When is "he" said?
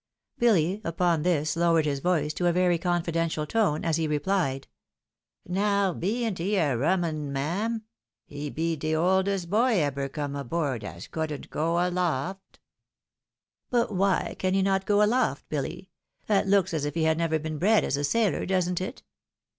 3.97-4.07, 6.39-6.55, 8.25-8.49, 14.55-14.63, 16.95-17.03